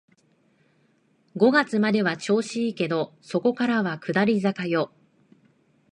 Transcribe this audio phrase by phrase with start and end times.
[1.35, 4.91] 五月までは調子いいけど、そこからは下り坂よ